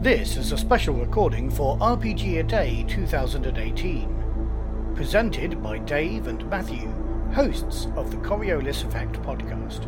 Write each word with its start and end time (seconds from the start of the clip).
This 0.00 0.36
is 0.36 0.52
a 0.52 0.56
special 0.56 0.94
recording 0.94 1.50
for 1.50 1.76
RPG 1.78 2.38
A 2.38 2.44
Day 2.44 2.84
2018, 2.86 4.92
presented 4.94 5.60
by 5.60 5.78
Dave 5.78 6.28
and 6.28 6.48
Matthew, 6.48 6.88
hosts 7.34 7.88
of 7.96 8.12
the 8.12 8.16
Coriolis 8.18 8.84
Effect 8.84 9.20
podcast. 9.22 9.86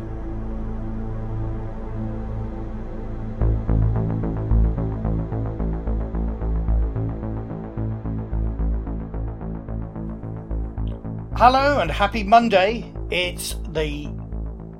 Hello 11.37 11.79
and 11.79 11.89
happy 11.89 12.25
Monday. 12.25 12.93
It's 13.09 13.55
the 13.69 14.07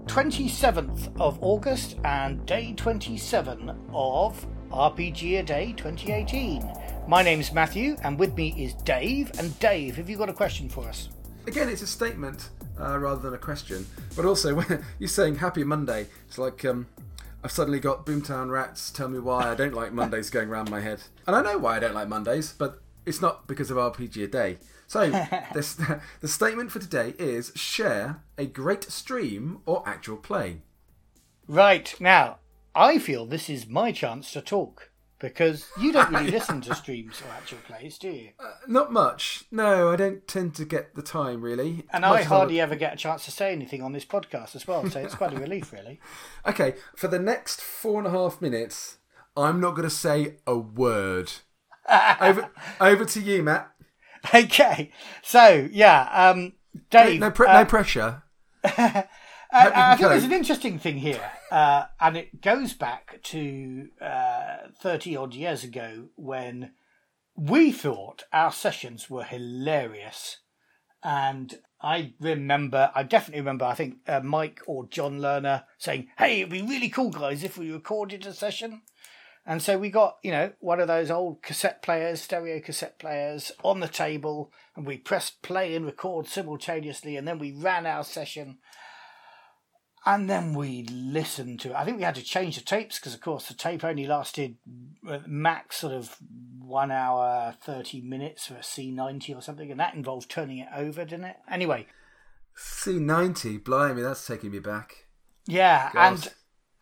27th 0.07 1.17
of 1.21 1.41
August 1.41 1.95
and 2.03 2.45
day 2.45 2.73
27 2.73 3.73
of 3.93 4.45
RPG 4.71 5.39
A 5.39 5.43
Day 5.43 5.73
2018. 5.77 6.69
My 7.07 7.21
name's 7.21 7.51
Matthew 7.51 7.97
and 8.03 8.17
with 8.17 8.35
me 8.35 8.55
is 8.57 8.73
Dave. 8.73 9.31
And 9.37 9.57
Dave, 9.59 9.97
have 9.97 10.09
you 10.09 10.17
got 10.17 10.29
a 10.29 10.33
question 10.33 10.69
for 10.69 10.87
us? 10.87 11.09
Again, 11.45 11.69
it's 11.69 11.81
a 11.81 11.87
statement 11.87 12.49
uh, 12.79 12.97
rather 12.97 13.21
than 13.21 13.33
a 13.33 13.37
question. 13.37 13.85
But 14.15 14.25
also, 14.25 14.55
when 14.55 14.85
you're 14.99 15.09
saying 15.09 15.35
Happy 15.35 15.63
Monday, 15.63 16.07
it's 16.27 16.37
like 16.37 16.63
um, 16.65 16.87
I've 17.43 17.51
suddenly 17.51 17.79
got 17.79 18.05
Boomtown 18.05 18.49
Rats 18.49 18.91
tell 18.91 19.07
me 19.07 19.19
why 19.19 19.51
I 19.51 19.55
don't 19.55 19.73
like 19.73 19.93
Mondays 19.93 20.29
going 20.29 20.49
around 20.49 20.69
my 20.69 20.79
head. 20.79 21.01
And 21.27 21.35
I 21.35 21.41
know 21.41 21.57
why 21.57 21.77
I 21.77 21.79
don't 21.79 21.95
like 21.95 22.07
Mondays, 22.07 22.53
but 22.53 22.81
it's 23.05 23.21
not 23.21 23.47
because 23.47 23.71
of 23.71 23.77
RPG 23.77 24.23
A 24.23 24.27
Day. 24.27 24.57
So, 24.87 25.09
this, 25.53 25.73
the 26.21 26.27
statement 26.27 26.71
for 26.71 26.79
today 26.79 27.15
is 27.17 27.51
share 27.55 28.21
a 28.37 28.45
great 28.45 28.83
stream 28.91 29.61
or 29.65 29.83
actual 29.85 30.17
play. 30.17 30.61
Right, 31.47 31.93
now, 31.99 32.37
I 32.75 32.99
feel 32.99 33.25
this 33.25 33.49
is 33.49 33.67
my 33.67 33.91
chance 33.91 34.31
to 34.33 34.41
talk 34.41 34.91
because 35.19 35.67
you 35.79 35.91
don't 35.91 36.11
really 36.11 36.31
listen 36.31 36.61
to 36.61 36.75
streams 36.75 37.21
or 37.21 37.31
actual 37.33 37.59
plays, 37.67 37.97
do 37.97 38.09
you? 38.09 38.29
Uh, 38.39 38.51
not 38.67 38.91
much. 38.91 39.43
No, 39.51 39.91
I 39.91 39.95
don't 39.95 40.27
tend 40.27 40.55
to 40.55 40.65
get 40.65 40.95
the 40.95 41.01
time, 41.01 41.41
really. 41.41 41.85
And 41.91 42.01
Much 42.01 42.21
I 42.21 42.23
hardly 42.23 42.59
ever 42.59 42.75
get 42.75 42.93
a 42.93 42.97
chance 42.97 43.25
to 43.25 43.31
say 43.31 43.51
anything 43.51 43.81
on 43.81 43.91
this 43.91 44.05
podcast 44.05 44.55
as 44.55 44.67
well, 44.67 44.89
so 44.89 44.99
it's 44.99 45.15
quite 45.15 45.33
a 45.33 45.39
relief, 45.39 45.71
really. 45.71 45.99
Okay, 46.45 46.75
for 46.95 47.07
the 47.07 47.19
next 47.19 47.61
four 47.61 47.99
and 47.99 48.07
a 48.07 48.11
half 48.11 48.41
minutes, 48.41 48.97
I'm 49.37 49.61
not 49.61 49.71
going 49.71 49.87
to 49.87 49.95
say 49.95 50.37
a 50.47 50.57
word. 50.57 51.31
over, 52.21 52.49
over 52.79 53.05
to 53.05 53.21
you, 53.21 53.43
Matt. 53.43 53.71
Okay, 54.33 54.91
so 55.23 55.67
yeah, 55.71 56.09
um, 56.13 56.53
Dave. 56.89 57.19
No, 57.19 57.31
pre- 57.31 57.47
uh, 57.47 57.59
no 57.59 57.65
pressure. 57.65 58.23
I, 59.51 59.91
I 59.91 59.95
think 59.95 60.09
there's 60.09 60.23
an 60.23 60.31
interesting 60.31 60.79
thing 60.79 60.97
here, 60.97 61.31
uh, 61.51 61.85
and 61.99 62.15
it 62.15 62.41
goes 62.41 62.73
back 62.73 63.19
to 63.23 63.89
uh, 64.01 64.57
30 64.79 65.17
odd 65.17 65.33
years 65.33 65.63
ago 65.63 66.09
when 66.15 66.71
we 67.35 67.71
thought 67.71 68.23
our 68.31 68.51
sessions 68.51 69.09
were 69.09 69.23
hilarious. 69.23 70.37
And 71.03 71.59
I 71.81 72.13
remember, 72.19 72.91
I 72.93 73.03
definitely 73.03 73.41
remember, 73.41 73.65
I 73.65 73.73
think 73.73 73.97
uh, 74.07 74.21
Mike 74.21 74.61
or 74.67 74.87
John 74.87 75.19
Lerner 75.19 75.63
saying, 75.77 76.07
Hey, 76.17 76.41
it'd 76.41 76.51
be 76.51 76.61
really 76.61 76.89
cool, 76.89 77.09
guys, 77.09 77.43
if 77.43 77.57
we 77.57 77.71
recorded 77.71 78.25
a 78.25 78.33
session. 78.33 78.83
And 79.45 79.61
so 79.61 79.77
we 79.79 79.89
got, 79.89 80.17
you 80.23 80.31
know, 80.31 80.51
one 80.59 80.79
of 80.79 80.87
those 80.87 81.09
old 81.09 81.41
cassette 81.41 81.81
players, 81.81 82.21
stereo 82.21 82.59
cassette 82.59 82.99
players 82.99 83.51
on 83.63 83.79
the 83.79 83.87
table, 83.87 84.51
and 84.75 84.85
we 84.85 84.97
pressed 84.97 85.41
play 85.41 85.75
and 85.75 85.85
record 85.85 86.27
simultaneously, 86.27 87.17
and 87.17 87.27
then 87.27 87.39
we 87.39 87.51
ran 87.51 87.87
our 87.87 88.03
session. 88.03 88.59
And 90.05 90.27
then 90.27 90.55
we 90.55 90.83
listened 90.83 91.59
to 91.61 91.69
it. 91.69 91.75
I 91.75 91.85
think 91.85 91.97
we 91.97 92.03
had 92.03 92.15
to 92.15 92.23
change 92.23 92.55
the 92.57 92.63
tapes 92.63 92.97
because, 92.97 93.13
of 93.13 93.21
course, 93.21 93.47
the 93.47 93.53
tape 93.53 93.83
only 93.83 94.07
lasted 94.07 94.55
uh, 95.07 95.19
max 95.27 95.77
sort 95.77 95.93
of 95.93 96.17
one 96.59 96.89
hour, 96.89 97.55
30 97.61 98.01
minutes 98.01 98.47
for 98.47 98.55
a 98.55 98.59
C90 98.59 99.37
or 99.37 99.41
something, 99.41 99.69
and 99.69 99.79
that 99.79 99.93
involved 99.93 100.29
turning 100.29 100.57
it 100.57 100.69
over, 100.75 101.05
didn't 101.05 101.25
it? 101.25 101.37
Anyway, 101.49 101.85
C90, 102.57 103.63
blimey, 103.63 104.01
that's 104.01 104.25
taking 104.25 104.51
me 104.51 104.59
back. 104.59 105.05
yeah, 105.45 105.91
God. 105.93 106.07
and 106.07 106.33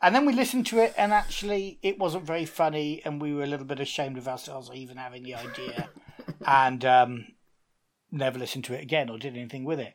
and 0.01 0.15
then 0.15 0.25
we 0.25 0.31
listened 0.31 0.65
to 0.67 0.79
it, 0.79 0.93
and 0.97 1.11
actually, 1.11 1.77
it 1.81 1.99
wasn't 1.99 2.25
very 2.25 2.45
funny, 2.45 3.01
and 3.03 3.21
we 3.21 3.33
were 3.33 3.43
a 3.43 3.47
little 3.47 3.65
bit 3.65 3.81
ashamed 3.81 4.17
of 4.17 4.29
ourselves 4.29 4.71
even 4.73 4.95
having 4.95 5.23
the 5.23 5.35
idea, 5.35 5.89
and 6.47 6.85
um, 6.85 7.27
never 8.09 8.39
listened 8.39 8.63
to 8.65 8.73
it 8.73 8.81
again 8.81 9.09
or 9.09 9.17
did 9.17 9.35
anything 9.35 9.65
with 9.65 9.79
it. 9.79 9.93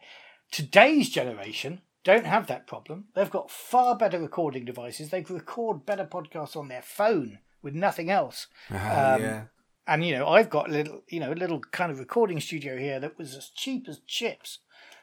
Today's 0.50 1.08
generation 1.08 1.80
don't 2.04 2.26
have 2.26 2.46
that 2.46 2.66
problem. 2.66 3.06
They've 3.14 3.30
got 3.30 3.50
far 3.50 3.96
better 3.96 4.20
recording 4.20 4.64
devices. 4.64 5.10
They 5.10 5.22
can 5.22 5.34
record 5.36 5.86
better 5.86 6.04
podcasts 6.04 6.56
on 6.56 6.68
their 6.68 6.82
phone 6.82 7.38
with 7.62 7.74
nothing 7.74 8.10
else. 8.10 8.46
Ah, 8.70 9.14
Um, 9.14 9.22
yeah. 9.22 9.42
And 9.86 10.06
you 10.06 10.16
know, 10.16 10.28
I've 10.28 10.48
got 10.50 10.68
a 10.68 10.72
little, 10.72 11.02
you 11.08 11.20
know, 11.20 11.32
a 11.32 11.34
little 11.34 11.60
kind 11.60 11.90
of 11.90 11.98
recording 11.98 12.40
studio 12.40 12.76
here 12.78 13.00
that 13.00 13.18
was 13.18 13.34
as 13.34 13.50
cheap 13.50 13.86
as 13.88 14.00
chips 14.06 14.60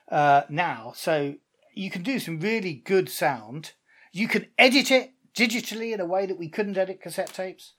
uh, 0.09 0.43
now. 0.49 0.93
So 0.95 1.35
you 1.73 1.89
can 1.91 2.01
do 2.03 2.19
some 2.19 2.39
really 2.39 2.73
good 2.73 3.09
sound. 3.09 3.73
You 4.11 4.27
can 4.27 4.47
edit 4.57 4.89
it 4.91 5.13
digitally 5.35 5.93
in 5.93 5.99
a 5.99 6.05
way 6.05 6.25
that 6.25 6.37
we 6.37 6.49
couldn't 6.49 6.77
edit 6.77 7.01
cassette 7.01 7.33
tapes. 7.33 7.73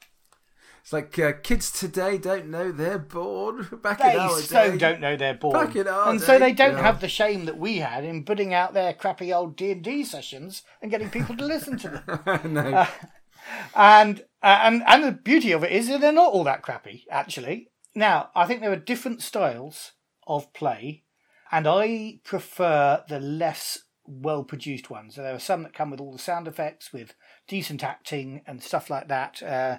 It's 0.82 0.92
like 0.92 1.16
uh, 1.18 1.32
kids 1.42 1.70
today 1.70 2.18
don't 2.18 2.48
know 2.48 2.72
they're 2.72 2.98
bored. 2.98 3.82
Back 3.82 4.00
They 4.00 4.14
in 4.14 4.18
our 4.18 4.40
so 4.40 4.72
day. 4.72 4.76
don't 4.76 5.00
know 5.00 5.16
they're 5.16 5.34
bored, 5.34 5.54
Back 5.54 5.76
in 5.76 5.86
our 5.88 6.10
and 6.10 6.20
so 6.20 6.38
they 6.38 6.52
don't 6.52 6.74
yeah. 6.74 6.82
have 6.82 7.00
the 7.00 7.08
shame 7.08 7.44
that 7.44 7.56
we 7.56 7.78
had 7.78 8.04
in 8.04 8.24
putting 8.24 8.52
out 8.52 8.74
their 8.74 8.92
crappy 8.92 9.32
old 9.32 9.56
D 9.56 9.70
and 9.70 9.82
D 9.82 10.04
sessions 10.04 10.62
and 10.80 10.90
getting 10.90 11.08
people 11.08 11.36
to 11.36 11.44
listen 11.46 11.78
to 11.78 12.02
them. 12.34 12.52
no. 12.54 12.86
and 13.74 14.20
uh, 14.42 14.60
and 14.62 14.82
and 14.86 15.04
the 15.04 15.12
beauty 15.12 15.52
of 15.52 15.64
it 15.64 15.72
is 15.72 15.88
that 15.88 16.00
they're 16.00 16.12
not 16.12 16.32
all 16.32 16.44
that 16.44 16.62
crappy 16.62 17.04
actually 17.10 17.68
now 17.94 18.30
i 18.36 18.46
think 18.46 18.60
there 18.60 18.72
are 18.72 18.76
different 18.76 19.20
styles 19.20 19.92
of 20.26 20.52
play 20.52 21.02
and 21.50 21.66
i 21.66 22.18
prefer 22.24 23.02
the 23.08 23.18
less 23.18 23.80
well 24.06 24.44
produced 24.44 24.90
ones 24.90 25.14
So 25.16 25.22
there 25.22 25.34
are 25.34 25.40
some 25.40 25.62
that 25.64 25.74
come 25.74 25.90
with 25.90 26.00
all 26.00 26.12
the 26.12 26.18
sound 26.18 26.46
effects 26.48 26.92
with 26.92 27.14
decent 27.48 27.82
acting 27.82 28.42
and 28.46 28.62
stuff 28.62 28.90
like 28.90 29.08
that 29.08 29.42
uh, 29.42 29.78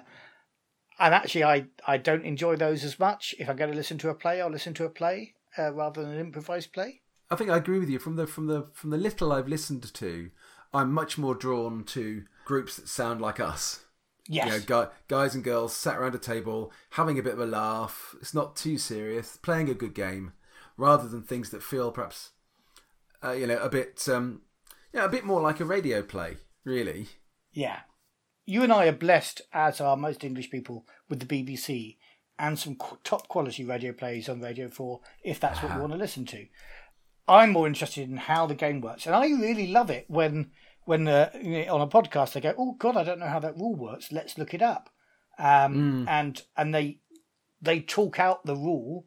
and 0.98 1.14
actually 1.14 1.44
i 1.44 1.64
i 1.86 1.96
don't 1.96 2.24
enjoy 2.24 2.56
those 2.56 2.84
as 2.84 2.98
much 2.98 3.34
if 3.38 3.48
i'm 3.48 3.56
going 3.56 3.70
to 3.70 3.76
listen 3.76 3.98
to 3.98 4.08
a 4.08 4.14
play 4.14 4.40
i'll 4.40 4.50
listen 4.50 4.74
to 4.74 4.84
a 4.84 4.90
play 4.90 5.34
uh, 5.58 5.72
rather 5.72 6.02
than 6.02 6.12
an 6.12 6.20
improvised 6.20 6.72
play 6.72 7.00
I 7.30 7.36
think 7.36 7.50
I 7.50 7.56
agree 7.56 7.78
with 7.78 7.88
you. 7.88 7.98
From 7.98 8.16
the 8.16 8.26
from 8.26 8.46
the 8.46 8.68
from 8.74 8.90
the 8.90 8.98
little 8.98 9.32
I've 9.32 9.48
listened 9.48 9.92
to, 9.94 10.30
I'm 10.72 10.92
much 10.92 11.16
more 11.16 11.34
drawn 11.34 11.82
to 11.84 12.24
groups 12.44 12.76
that 12.76 12.86
sound 12.86 13.20
like 13.20 13.40
us. 13.40 13.84
yes 14.28 14.44
You 14.46 14.52
know, 14.52 14.60
guy, 14.64 14.88
guys 15.08 15.34
and 15.34 15.42
girls 15.42 15.74
sat 15.74 15.96
around 15.96 16.14
a 16.14 16.18
table 16.18 16.70
having 16.90 17.18
a 17.18 17.22
bit 17.22 17.32
of 17.32 17.40
a 17.40 17.46
laugh. 17.46 18.14
It's 18.20 18.34
not 18.34 18.56
too 18.56 18.76
serious, 18.76 19.38
playing 19.38 19.70
a 19.70 19.74
good 19.74 19.94
game, 19.94 20.32
rather 20.76 21.08
than 21.08 21.22
things 21.22 21.50
that 21.50 21.62
feel 21.62 21.90
perhaps, 21.90 22.32
uh, 23.24 23.32
you 23.32 23.46
know, 23.46 23.58
a 23.58 23.70
bit, 23.70 24.06
um, 24.08 24.42
yeah, 24.92 25.06
a 25.06 25.08
bit 25.08 25.24
more 25.24 25.40
like 25.40 25.60
a 25.60 25.64
radio 25.64 26.02
play. 26.02 26.36
Really, 26.62 27.08
Yeah. 27.52 27.80
You 28.46 28.62
and 28.62 28.72
I 28.72 28.86
are 28.86 28.92
blessed, 28.92 29.42
as 29.52 29.80
are 29.80 29.96
most 29.96 30.22
English 30.24 30.50
people, 30.50 30.86
with 31.08 31.20
the 31.20 31.26
BBC 31.44 31.96
and 32.38 32.58
some 32.58 32.74
qu- 32.76 32.98
top 33.04 33.28
quality 33.28 33.64
radio 33.64 33.92
plays 33.92 34.28
on 34.28 34.40
Radio 34.40 34.68
4 34.68 35.00
if 35.22 35.38
that's 35.40 35.62
what 35.62 35.72
you 35.72 35.80
want 35.80 35.92
to 35.92 35.98
listen 35.98 36.26
to. 36.26 36.46
I'm 37.26 37.50
more 37.52 37.66
interested 37.66 38.08
in 38.10 38.16
how 38.18 38.46
the 38.46 38.54
game 38.54 38.80
works. 38.80 39.06
And 39.06 39.14
I 39.14 39.26
really 39.28 39.68
love 39.68 39.88
it 39.88 40.04
when, 40.08 40.50
when 40.84 41.08
uh, 41.08 41.30
on 41.70 41.80
a 41.80 41.86
podcast 41.86 42.32
they 42.32 42.40
go, 42.40 42.54
oh, 42.58 42.74
God, 42.78 42.96
I 42.96 43.04
don't 43.04 43.18
know 43.20 43.28
how 43.28 43.38
that 43.38 43.56
rule 43.56 43.74
works. 43.76 44.12
Let's 44.12 44.36
look 44.36 44.52
it 44.52 44.62
up. 44.62 44.90
Um, 45.38 46.06
And 46.08 46.42
and 46.56 46.74
they 46.74 46.98
they 47.60 47.80
talk 47.80 48.20
out 48.20 48.44
the 48.44 48.54
rule 48.54 49.06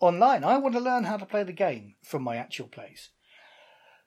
online. 0.00 0.42
I 0.42 0.56
want 0.56 0.74
to 0.74 0.80
learn 0.80 1.04
how 1.04 1.16
to 1.18 1.26
play 1.26 1.44
the 1.44 1.52
game 1.52 1.94
from 2.02 2.22
my 2.22 2.36
actual 2.36 2.66
plays. 2.68 3.10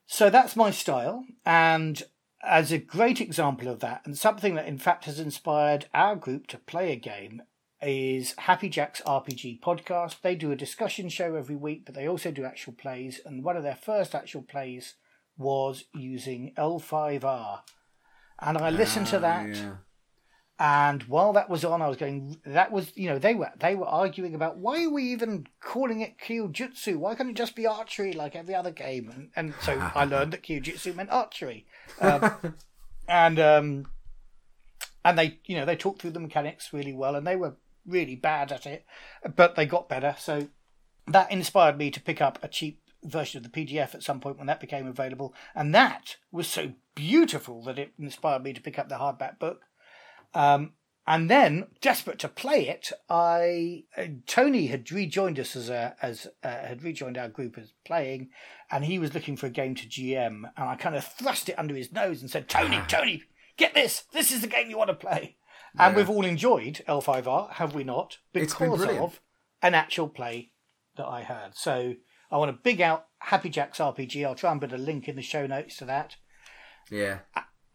So 0.06 0.30
that's 0.30 0.56
my 0.56 0.72
style. 0.72 1.24
And 1.45 2.01
as 2.43 2.71
a 2.71 2.77
great 2.77 3.21
example 3.21 3.67
of 3.67 3.79
that, 3.79 4.01
and 4.05 4.17
something 4.17 4.55
that 4.55 4.67
in 4.67 4.77
fact 4.77 5.05
has 5.05 5.19
inspired 5.19 5.88
our 5.93 6.15
group 6.15 6.47
to 6.47 6.57
play 6.57 6.91
a 6.91 6.95
game, 6.95 7.41
is 7.81 8.35
Happy 8.38 8.69
Jack's 8.69 9.01
RPG 9.01 9.59
podcast. 9.59 10.21
They 10.21 10.35
do 10.35 10.51
a 10.51 10.55
discussion 10.55 11.09
show 11.09 11.35
every 11.35 11.55
week, 11.55 11.83
but 11.85 11.95
they 11.95 12.07
also 12.07 12.29
do 12.31 12.45
actual 12.45 12.73
plays. 12.73 13.19
And 13.25 13.43
one 13.43 13.57
of 13.57 13.63
their 13.63 13.75
first 13.75 14.13
actual 14.13 14.43
plays 14.43 14.93
was 15.38 15.85
using 15.95 16.53
L5R. 16.57 17.61
And 18.39 18.57
I 18.59 18.69
listened 18.69 19.07
to 19.07 19.17
Ah, 19.17 19.21
that. 19.21 19.55
yeah. 19.55 19.75
And 20.62 21.02
while 21.06 21.34
that 21.34 21.50
was 21.50 21.66
on, 21.66 21.81
I 21.81 21.88
was 21.88 21.98
going. 21.98 22.38
That 22.46 22.72
was, 22.72 22.96
you 22.96 23.10
know, 23.10 23.18
they 23.18 23.34
were 23.34 23.50
they 23.58 23.74
were 23.74 23.88
arguing 23.88 24.36
about 24.36 24.58
why 24.58 24.84
are 24.84 24.92
we 24.92 25.06
even 25.06 25.48
calling 25.60 26.02
it 26.02 26.19
Kyujutsu? 26.19 26.98
Why 26.98 27.16
can't 27.16 27.31
it 27.31 27.36
just 27.36 27.56
be 27.56 27.66
archery 27.66 28.13
like 28.13 28.36
every 28.36 28.54
other 28.54 28.69
game? 28.69 29.10
And, 29.12 29.30
and 29.36 29.54
so 29.63 29.75
I 29.96 30.06
learned 30.06 30.34
that 30.34 30.44
Kyujutsu 30.44 30.96
meant 30.96 31.10
archery, 31.10 31.66
um, 32.00 32.54
and 33.08 33.40
um, 33.40 33.88
and 35.04 35.18
they, 35.18 35.40
you 35.46 35.56
know, 35.56 35.66
they 35.66 35.75
talked 35.75 36.00
through 36.00 36.12
the 36.12 36.19
mechanics 36.19 36.72
really 36.72 36.94
well, 36.94 37.16
and 37.16 37.25
they 37.25 37.36
were 37.36 37.56
really 37.88 38.16
bad 38.16 38.52
at 38.52 38.68
it, 38.68 38.86
but 39.36 39.56
they 39.56 39.66
got 39.66 39.90
better. 39.90 40.13
So 40.19 40.50
that 41.08 41.31
inspired 41.31 41.80
me 41.80 41.90
to 41.90 42.00
pick 42.00 42.22
up 42.22 42.38
a 42.44 42.48
cheap 42.48 42.84
version 43.04 43.44
of 43.44 43.52
the 43.52 43.66
PDF 43.66 43.96
at 43.96 44.04
some 44.04 44.19
point 44.19 44.38
when 44.38 44.46
that 44.46 44.60
became 44.60 44.86
available, 44.86 45.34
and 45.56 45.74
that 45.74 46.18
was 46.31 46.48
so 46.48 46.74
beautiful 46.94 47.63
that 47.63 47.80
it 47.80 47.94
inspired 47.98 48.44
me 48.44 48.54
to 48.54 48.62
pick 48.62 48.78
up 48.78 48.90
the 48.90 49.00
hardback 49.00 49.40
book. 49.40 49.62
Um, 50.33 50.74
And 51.07 51.30
then, 51.30 51.68
desperate 51.81 52.19
to 52.19 52.30
play 52.30 52.69
it, 52.69 52.92
I 53.10 53.86
uh, 53.98 54.06
Tony 54.28 54.68
had 54.68 54.92
rejoined 54.92 55.39
us 55.39 55.56
as 55.56 55.68
a 55.69 55.95
as 56.00 56.28
uh, 56.44 56.48
had 56.48 56.83
rejoined 56.83 57.18
our 57.18 57.28
group 57.28 57.57
as 57.57 57.74
playing, 57.86 58.30
and 58.69 58.86
he 58.86 59.00
was 59.00 59.13
looking 59.13 59.36
for 59.36 59.48
a 59.48 59.50
game 59.50 59.74
to 59.75 59.88
GM, 59.88 60.44
and 60.56 60.69
I 60.69 60.75
kind 60.75 60.95
of 60.95 61.04
thrust 61.04 61.50
it 61.50 61.57
under 61.57 61.75
his 61.75 61.92
nose 61.92 62.22
and 62.22 62.30
said, 62.30 62.48
"Tony, 62.48 62.80
Tony, 62.88 63.24
get 63.57 63.74
this! 63.74 64.04
This 64.13 64.31
is 64.31 64.42
the 64.42 64.48
game 64.48 64.69
you 64.69 64.78
want 64.78 64.89
to 64.89 64.95
play." 65.07 65.38
And 65.78 65.95
we've 65.95 66.10
all 66.10 66.25
enjoyed 66.25 66.81
L5R, 66.88 67.51
have 67.54 67.74
we 67.74 67.84
not? 67.84 68.18
Because 68.34 68.86
of 68.86 69.22
an 69.62 69.74
actual 69.74 70.10
play 70.10 70.51
that 70.98 71.07
I 71.07 71.22
had. 71.24 71.56
So 71.56 71.95
I 72.30 72.38
want 72.38 72.51
to 72.51 72.62
big 72.62 72.80
out 72.80 73.07
Happy 73.19 73.50
Jack's 73.50 73.80
RPG. 73.80 74.25
I'll 74.25 74.36
try 74.36 74.51
and 74.51 74.62
put 74.62 74.74
a 74.74 74.77
link 74.77 75.07
in 75.07 75.16
the 75.16 75.22
show 75.22 75.48
notes 75.48 75.77
to 75.77 75.86
that. 75.86 76.18
Yeah. 76.89 77.19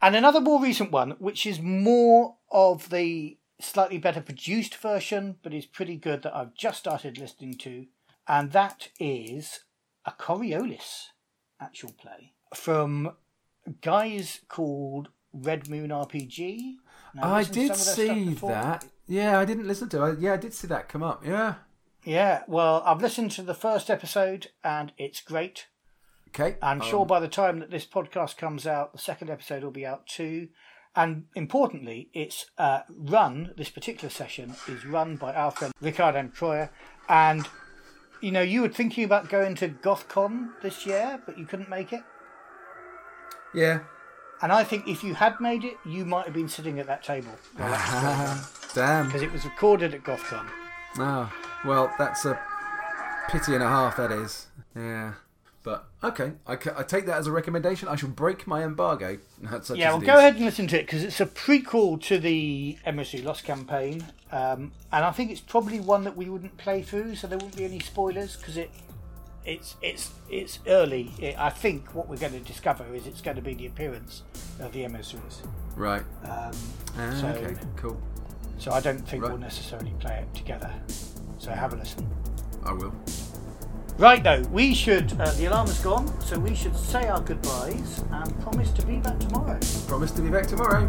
And 0.03 0.15
another 0.15 0.41
more 0.41 0.63
recent 0.63 0.93
one, 0.93 1.13
which 1.19 1.47
is 1.47 1.61
more 1.61 2.36
of 2.51 2.91
the 2.91 3.39
slightly 3.61 3.99
better 3.99 4.21
produced 4.21 4.75
version, 4.77 5.37
but 5.43 5.55
is 5.55 5.67
pretty 5.67 5.97
good 5.97 6.23
that 6.23 6.37
I've 6.37 6.55
just 6.55 6.79
started 6.79 7.19
listening 7.19 7.55
to, 7.59 7.87
and 8.29 8.53
that 8.53 8.89
is 9.01 9.61
a 10.05 10.13
Coriolis 10.13 11.07
actual 11.61 11.93
play 11.93 12.33
from 12.55 13.13
guys 13.81 14.41
called 14.49 15.09
Red 15.33 15.69
Moon 15.69 15.91
RPG. 15.91 16.75
Now, 17.15 17.35
I 17.35 17.45
did 17.45 17.75
some 17.75 17.81
of 17.93 17.97
their 17.97 18.07
stuff 18.07 18.17
see 18.17 18.47
that. 18.49 18.85
Yeah, 19.07 19.39
I 19.39 19.45
didn't 19.45 19.67
listen 19.67 19.89
to 19.91 20.05
it. 20.07 20.19
Yeah, 20.21 20.35
I 20.35 20.37
did 20.37 20.53
see 20.55 20.67
that 20.69 20.89
come 20.89 21.03
up. 21.03 21.25
Yeah. 21.27 21.55
Yeah, 22.05 22.43
well, 22.47 22.83
I've 22.87 23.01
listened 23.03 23.33
to 23.33 23.43
the 23.43 23.55
first 23.55 23.91
episode 23.91 24.49
and 24.63 24.93
it's 24.99 25.21
great. 25.21 25.67
Okay. 26.29 26.57
I'm 26.63 26.81
Um, 26.81 26.87
sure 26.87 27.07
by 27.07 27.19
the 27.21 27.29
time 27.29 27.59
that 27.61 27.71
this 27.71 27.87
podcast 27.87 28.37
comes 28.37 28.67
out, 28.67 28.93
the 28.93 28.99
second 28.99 29.31
episode 29.31 29.65
will 29.65 29.71
be 29.71 29.87
out 29.87 30.07
too. 30.07 30.49
And 30.97 31.25
importantly, 31.35 32.09
it's 32.15 32.47
uh, 32.57 32.81
run, 32.89 33.53
this 33.57 33.69
particular 33.69 34.09
session 34.09 34.57
is 34.67 34.87
run 34.87 35.17
by 35.17 35.35
our 35.35 35.51
friend 35.51 35.75
Ricardo 35.81 36.27
Croyer. 36.35 36.71
And, 37.07 37.47
you 38.23 38.33
know, 38.33 38.41
you 38.41 38.63
were 38.63 38.71
thinking 38.71 39.05
about 39.05 39.29
going 39.29 39.55
to 39.57 39.69
GothCon 39.69 40.61
this 40.63 40.87
year, 40.87 41.21
but 41.27 41.39
you 41.39 41.45
couldn't 41.45 41.69
make 41.69 41.93
it. 41.93 42.03
Yeah. 43.55 43.81
And 44.41 44.53
I 44.53 44.65
think 44.65 44.89
if 44.89 45.05
you 45.05 45.15
had 45.15 45.39
made 45.39 45.65
it, 45.65 45.77
you 45.85 46.07
might 46.07 46.25
have 46.25 46.35
been 46.35 46.49
sitting 46.49 46.79
at 46.79 46.87
that 46.87 47.05
table. 47.05 47.33
Damn. 48.75 49.07
Because 49.07 49.23
it 49.23 49.33
was 49.33 49.45
recorded 49.45 49.95
at 49.95 50.03
GothCon. 50.03 50.49
Oh, 50.99 51.31
well, 51.65 51.93
that's 51.99 52.25
a 52.25 52.39
pity 53.29 53.55
and 53.55 53.63
a 53.63 53.69
half, 53.69 53.99
that 53.99 54.13
is. 54.13 54.47
Yeah. 54.75 55.15
But, 55.67 55.85
okay. 56.05 56.31
I, 56.47 56.53
I 56.53 56.85
take 56.85 57.07
that 57.07 57.19
as 57.19 57.27
a 57.27 57.33
recommendation. 57.33 57.89
I 57.89 57.97
shall 57.97 58.09
break 58.09 58.47
my 58.47 58.63
embargo. 58.63 59.19
Yeah, 59.75 59.91
well, 59.91 59.99
go 60.01 60.13
is. 60.13 60.19
ahead 60.21 60.37
and 60.37 60.45
listen 60.45 60.69
to 60.69 60.79
it 60.79 60.87
because 60.87 61.03
it's 61.03 61.21
a 61.21 61.27
prequel 61.27 62.01
to 62.05 62.19
the 62.19 62.79
Emissary 62.87 63.23
Lost 63.25 63.43
campaign, 63.45 64.07
um, 64.31 64.71
and 64.93 65.05
I 65.05 65.11
think 65.11 65.33
it's 65.33 65.41
probably 65.41 65.81
one 65.81 66.05
that 66.05 66.17
we 66.17 66.29
wouldn't 66.31 66.57
play 66.57 66.83
through, 66.83 67.17
so 67.17 67.27
there 67.27 67.37
wouldn't 67.37 67.57
be 67.57 67.65
any 67.65 67.81
spoilers 67.81 68.37
because 68.37 68.57
it, 68.57 68.71
it's 69.45 69.75
it's 69.83 70.11
it's 70.31 70.61
early. 70.69 71.11
It, 71.19 71.37
I 71.39 71.51
think 71.51 71.95
what 71.97 72.09
we're 72.09 72.17
going 72.17 72.33
to 72.33 72.39
discover 72.41 72.85
is 72.95 73.07
it's 73.09 73.21
going 73.21 73.37
to 73.37 73.43
be 73.43 73.55
the 73.55 73.67
appearance 73.67 74.23
of 74.61 74.73
the 74.73 74.85
Emissaries. 74.85 75.43
Right. 75.75 76.03
Um, 76.25 76.53
Ah, 76.97 77.19
so, 77.21 77.27
okay, 77.29 77.57
cool. 77.77 78.01
so 78.59 78.71
I 78.73 78.81
don't 78.81 79.07
think 79.07 79.23
Right. 79.25 79.33
we'll 79.33 79.41
necessarily 79.41 79.93
play 79.99 80.25
it 80.25 80.33
together. 80.35 80.73
So 81.39 81.51
have 81.51 81.73
a 81.73 81.77
listen. 81.77 82.09
I 82.65 82.73
will. 82.73 82.95
Right 83.99 84.23
though, 84.23 84.43
we 84.53 84.75
should. 84.75 85.19
Uh, 85.19 85.31
the 85.33 85.47
alarm 85.47 85.69
has 85.69 85.79
gone, 85.79 86.21
so 86.21 86.39
we 86.39 86.55
should 86.55 86.77
say 86.77 87.09
our 87.09 87.21
goodbyes 87.21 88.05
and 88.11 88.39
promise 88.41 88.71
to 88.73 88.85
be 88.85 88.99
back 88.99 89.19
tomorrow. 89.19 89.59
Promise 89.89 90.11
to 90.13 90.23
be 90.23 90.29
back 90.29 90.47
tomorrow. 90.47 90.87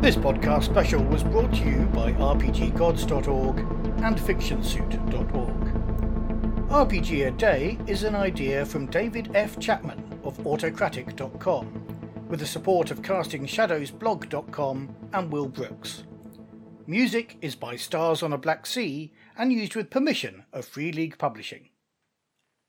This 0.00 0.14
podcast 0.16 0.64
special 0.64 1.02
was 1.02 1.24
brought 1.24 1.52
to 1.54 1.64
you 1.64 1.80
by 1.86 2.12
RPGGods.org 2.12 3.58
and 3.58 4.16
FictionSuit.org. 4.16 6.68
RPG 6.68 7.26
a 7.26 7.30
Day 7.32 7.76
is 7.88 8.04
an 8.04 8.14
idea 8.14 8.64
from 8.64 8.86
David 8.86 9.34
F. 9.34 9.58
Chapman 9.58 10.20
of 10.22 10.38
Autocratik.com, 10.38 12.26
with 12.28 12.38
the 12.38 12.46
support 12.46 12.92
of 12.92 13.02
CastingShadowsBlog.com 13.02 14.94
and 15.12 15.32
Will 15.32 15.48
Brooks. 15.48 16.04
Music 16.86 17.36
is 17.40 17.54
by 17.54 17.76
Stars 17.76 18.24
on 18.24 18.32
a 18.32 18.38
Black 18.38 18.66
Sea 18.66 19.12
and 19.36 19.52
used 19.52 19.76
with 19.76 19.88
permission 19.88 20.44
of 20.52 20.64
Free 20.64 20.90
League 20.90 21.16
Publishing. 21.16 21.68